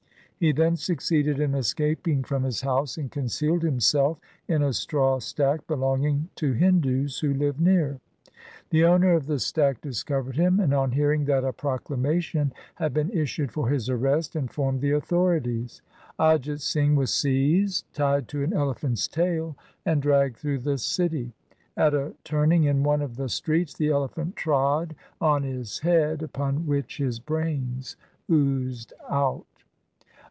He 0.41 0.51
then 0.51 0.75
succeeded 0.75 1.39
in 1.39 1.53
escaping 1.53 2.23
from 2.23 2.41
his 2.41 2.61
house 2.61 2.97
and 2.97 3.11
concealed 3.11 3.61
himself 3.61 4.17
in 4.47 4.63
a 4.63 4.73
straw 4.73 5.19
stack 5.19 5.67
belonging 5.67 6.29
to 6.37 6.53
Hindus 6.53 7.19
who 7.19 7.31
lived 7.31 7.59
near. 7.61 7.99
The 8.71 8.83
owner 8.83 9.13
of 9.13 9.27
the 9.27 9.37
stack 9.37 9.81
discovered 9.81 10.35
him 10.37 10.59
and 10.59 10.73
on 10.73 10.93
hearing 10.93 11.25
that 11.25 11.43
a 11.43 11.53
proclamation 11.53 12.53
had 12.73 12.91
been 12.91 13.11
issued 13.11 13.51
for 13.51 13.69
his 13.69 13.87
arrest, 13.87 14.35
informed 14.35 14.81
the 14.81 14.93
authorities. 14.93 15.83
Ajit 16.19 16.59
Singh 16.61 16.95
was 16.95 17.13
seized, 17.13 17.93
tied 17.93 18.27
to 18.29 18.43
an 18.43 18.51
elephant's 18.51 19.07
tail, 19.07 19.55
and 19.85 20.01
dragged 20.01 20.37
through 20.37 20.61
the 20.61 20.79
city. 20.79 21.33
At 21.77 21.93
a 21.93 22.15
turning 22.23 22.63
in 22.63 22.81
one 22.81 23.03
of 23.03 23.15
the 23.15 23.29
streets 23.29 23.75
the 23.77 23.91
elephant 23.91 24.35
trod 24.35 24.95
on 25.21 25.43
his 25.43 25.77
head, 25.81 26.23
upon 26.23 26.65
which 26.65 26.97
his 26.97 27.19
brains 27.19 27.95
oozed 28.27 28.91
out. 29.07 29.45